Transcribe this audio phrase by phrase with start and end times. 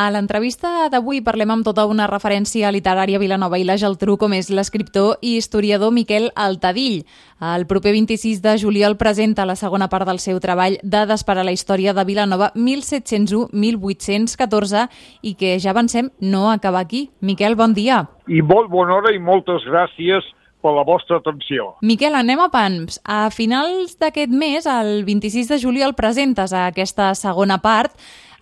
[0.00, 4.32] A l'entrevista d'avui parlem amb tota una referència literària a Vilanova i la Geltrú, com
[4.32, 7.04] és l'escriptor i historiador Miquel Altadill.
[7.44, 11.44] El proper 26 de juliol presenta la segona part del seu treball Dades per a
[11.44, 14.88] la història de Vilanova 1701-1814
[15.20, 17.10] i que ja avancem no acaba aquí.
[17.20, 18.08] Miquel, bon dia.
[18.24, 20.24] I molt bona hora i moltes gràcies
[20.60, 21.74] per la vostra atenció.
[21.84, 23.00] Miquel, anem a pans.
[23.04, 27.92] A finals d'aquest mes, el 26 de juliol, presentes aquesta segona part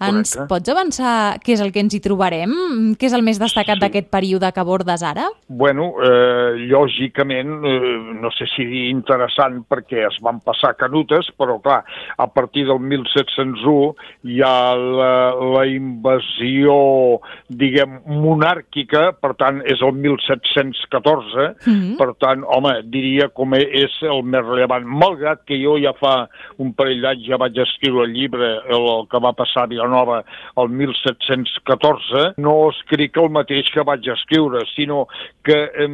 [0.00, 0.48] ens Correcte.
[0.48, 2.52] pots avançar què és el que ens hi trobarem?
[2.98, 3.80] Què és el més destacat Sí.
[3.80, 5.28] d'aquest període que abordes ara?
[5.48, 11.60] Bueno, eh, lògicament, eh, no sé si dir interessant perquè es van passar canutes, però
[11.60, 11.84] clar,
[12.16, 13.94] a partir del 1701
[14.24, 21.96] hi ha la, la invasió, diguem, monàrquica, per tant, és el 1714, Mhm.
[21.98, 24.84] per tant, home, diria com és el més rellevant.
[24.84, 26.28] Malgrat que jo ja fa
[26.58, 30.24] un parell d'anys ja vaig escriure el llibre, el, el que va passar a Vilanova
[30.56, 35.06] el 1714, no escric el mateix que vaig escriure, sinó
[35.44, 35.88] que eh,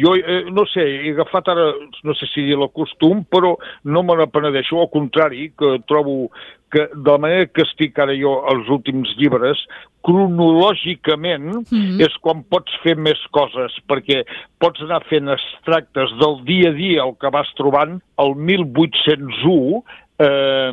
[0.00, 1.70] jo, eh, no sé, he agafat ara,
[2.04, 6.30] no sé si dir el costum, però no me n'apenedeixo, al contrari, que trobo
[6.72, 9.60] que de la manera que estic ara jo els últims llibres,
[10.02, 12.00] cronològicament Mhm.
[12.00, 14.24] és quan pots fer més coses, perquè
[14.58, 19.84] pots anar fent extractes del dia a dia el que vas trobant el 1801
[20.18, 20.72] eh,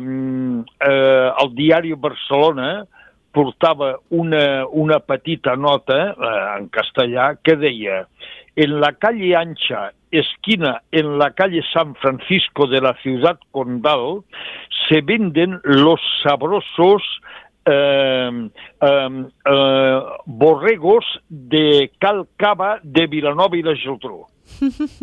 [0.80, 2.86] eh, el diari Barcelona
[3.30, 8.04] portava una, una petita nota eh, en castellà que deia
[8.56, 14.22] en la calle ancha, esquina en la calle San Francisco de la ciudad condal,
[14.88, 17.02] se venden los sabrosos
[17.64, 18.50] eh,
[18.82, 24.24] eh, eh, borregos de Cal Cava de Vilanova i la Geltrú.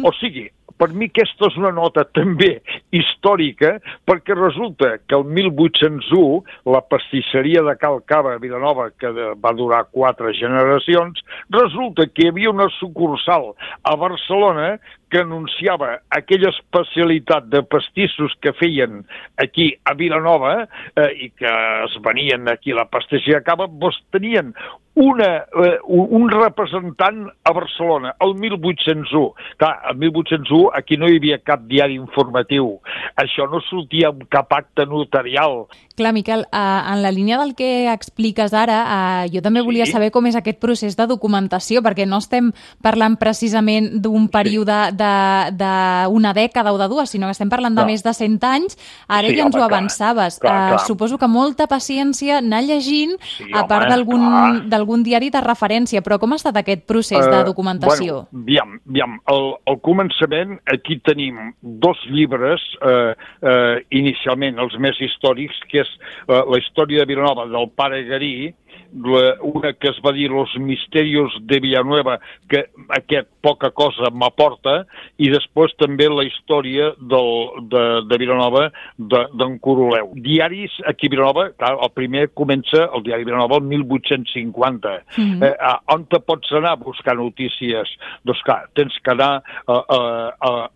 [0.04, 2.60] O sigui, per mi aquesta és una nota també
[2.96, 9.10] històrica perquè resulta que el 1801 la pastisseria de Cal Cava a Vilanova, que
[9.42, 13.54] va durar quatre generacions, resulta que hi havia una sucursal
[13.84, 14.78] a Barcelona
[15.10, 19.06] que anunciava aquella especialitat de pastissos que feien
[19.42, 21.54] aquí a Vilanova eh, i que
[21.86, 24.52] es venien aquí a la pastisseria Cava, doncs tenien
[24.98, 29.34] una, eh, un representant a Barcelona, el 1801.
[29.58, 32.80] Clar, el 1801 aquí no hi havia cap diari informatiu.
[33.16, 35.68] Això no sortia amb cap acte notarial.
[35.96, 39.66] Clar, Miquel, eh, en la línia del que expliques ara, eh, jo també Sí.
[39.66, 44.92] volia saber com és aquest procés de documentació, perquè no estem parlant precisament d'un període
[44.94, 47.88] de- d'una dècada o de dues, sinó que estem parlant de No.
[47.88, 48.78] més de 100 anys.
[49.08, 50.40] Ara Sí, ja ens home, ho clar, avançaves.
[50.40, 50.80] clar, Eh, clar.
[50.88, 54.98] Suposo que molta paciència anar llegint, Sí, a part d'algun clar.
[54.98, 56.02] d'algun diari de referència.
[56.02, 58.28] Però com ha estat aquest procés de Eh, documentació?
[58.32, 64.98] Bueno, aviam, aviam, al, al començament aquí tenim dos llibres, eh, eh, inicialment els més
[65.00, 65.90] històrics, que és
[66.28, 68.54] eh, la història de Vilanova del pare Garí,
[68.94, 74.86] una que es va dir Los misterios de Villanueva, que aquest poca cosa m'aporta,
[75.18, 77.30] i després també la història del,
[77.72, 78.68] de, de Vilanova
[78.98, 80.12] de- d'en Coroleu.
[80.16, 84.96] Diaris aquí a Vilanova, clar, el primer comença el diari Vilanova el 1850.
[85.18, 85.44] Mhm.
[85.44, 87.90] eh, a, on te pots anar a buscar notícies?
[88.26, 90.00] Doncs clar, tens que anar a, a,
[90.40, 90.70] a,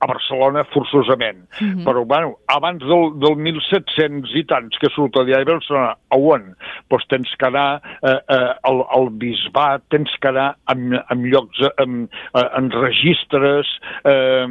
[0.00, 1.44] a Barcelona forçosament.
[1.60, 1.84] Mhm.
[1.84, 6.18] Però, bueno, abans del, del 1700 i tants que surt el diari de Barcelona, a
[6.18, 6.54] on?
[6.90, 11.64] Doncs tens que anar eh, eh, al, al bisbat, tens que anar en, en llocs,
[11.78, 12.06] en,
[12.44, 13.74] en registres...
[14.08, 14.46] Eh,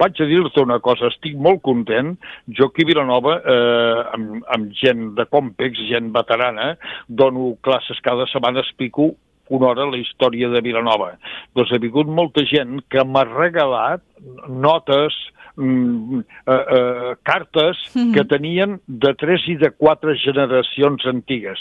[0.00, 2.14] vaig a dir-te una cosa, estic molt content.
[2.56, 6.74] Jo aquí a Vilanova, eh, amb, amb gent de Compex, gent veterana,
[7.08, 9.12] dono classes cada setmana, explico
[9.50, 11.12] una hora la història de Vilanova.
[11.58, 14.02] Doncs ha vingut molta gent que m'ha regalat
[14.48, 15.16] notes,
[15.56, 18.14] mm, eh, eh, cartes Mhm.
[18.14, 21.60] que tenien de tres i de quatre generacions antigues.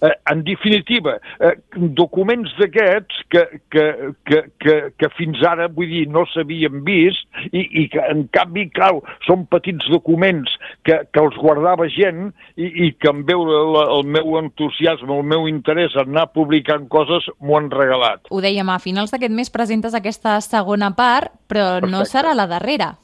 [0.00, 3.84] Eh, en definitiva, eh, documents d'aquests que, que,
[4.26, 8.66] que, que, que fins ara, vull dir, no s'havien vist i, i que, en canvi,
[8.74, 8.92] clar,
[9.26, 10.50] són petits documents
[10.86, 15.30] que, que els guardava gent i, i que en veure la, el meu entusiasme, el
[15.34, 18.26] meu interès en anar publicant coses, m'ho han regalat.
[18.30, 22.12] Ho dèiem, a finals d'aquest mes presentes aquesta segona part, però no Perfecte.
[22.12, 22.94] serà la darrera.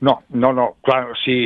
[0.00, 1.44] No, no, no, clar, si,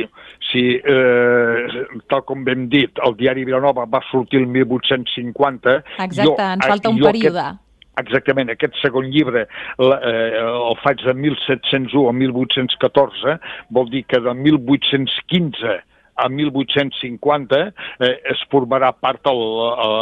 [0.51, 5.77] si eh, tal com hem dit, el diari Vilanova va sortir el 1850...
[6.05, 7.45] Exacte, ens falta un jo període.
[7.45, 9.45] Aquest, exactament, aquest segon llibre
[9.81, 13.37] la, eh, el faig de 1701 a 1814,
[13.75, 15.75] vol dir que de 1815
[16.15, 17.59] a 1850
[17.99, 19.41] eh, es formarà part el,
[19.85, 19.95] el,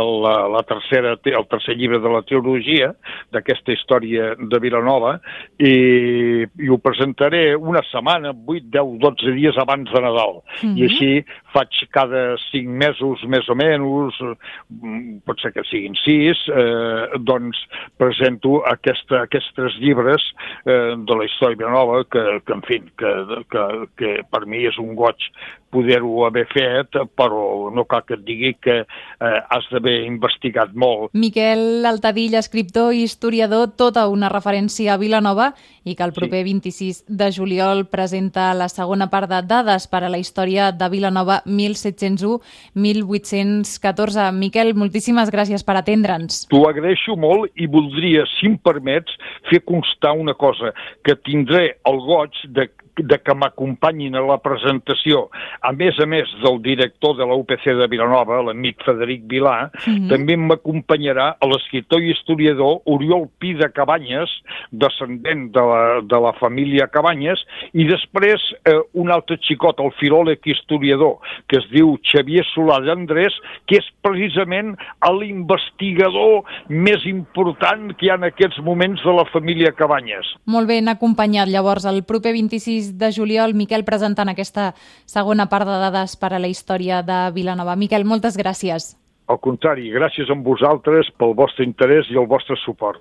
[0.00, 0.12] el,
[0.52, 2.92] la tercera, el tercer llibre de la teologia
[3.32, 5.16] d'aquesta història de Vilanova
[5.58, 10.42] i, i ho presentaré una setmana, 8, 10, 12 dies abans de Nadal.
[10.62, 10.78] Mm -hmm.
[10.78, 16.44] I així faig cada 5 mesos, més o menys, mm, pot ser que siguin 6,
[16.50, 17.60] eh, doncs
[18.00, 20.22] presento aquesta, aquests tres llibres
[20.66, 23.12] eh, de la història Vilanova que, que en fi, que,
[23.50, 23.66] que,
[24.00, 25.30] que per mi és un goig
[25.74, 31.10] poder-ho haver fet, però no cal que et digui que eh, has d'haver investigat molt.
[31.18, 35.50] Miquel Altadill, escriptor i historiador, tota una referència a Vilanova
[35.84, 36.52] i que el proper sí.
[36.52, 41.42] 26 de juliol presenta la segona part de dades per a la història de Vilanova
[41.46, 44.32] 1701-1814.
[44.36, 46.34] Miquel, moltíssimes gràcies per atendre'ns.
[46.52, 49.12] T'ho agraeixo molt i voldria, si em permets,
[49.50, 50.72] fer constar una cosa,
[51.04, 55.28] que tindré el goig de de que m'acompanyin a la presentació,
[55.60, 59.94] a més a més del director de la UPC de Vilanova, l'amic Frederic Vilà, mm
[59.94, 60.08] -hmm.
[60.08, 64.30] també m'acompanyarà l'escriptor i historiador Oriol Pi de Cabanyes,
[64.70, 67.40] descendent de la, de la família Cabanyes,
[67.72, 71.18] i després eh, un altre xicot, el filòleg historiador,
[71.48, 73.34] que es diu Xavier Solà d'Andrés,
[73.66, 74.74] que és precisament
[75.14, 80.34] l'investigador més important que hi ha en aquests moments de la família Cabanyes.
[80.50, 84.74] Molt ben acompanyat, llavors, el proper 26 26 de juliol, Miquel presentant aquesta
[85.06, 87.76] segona part de dades per a la història de Vilanova.
[87.76, 88.94] Miquel, moltes gràcies.
[89.26, 92.92] Al contrari, gràcies a vosaltres pel vostre interès i el vostre suport.